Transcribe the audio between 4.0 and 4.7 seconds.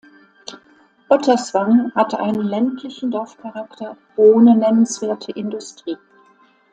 ohne